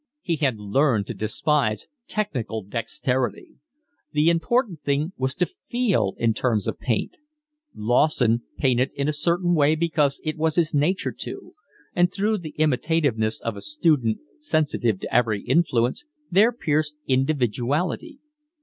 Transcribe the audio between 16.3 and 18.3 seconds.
there pierced individuality.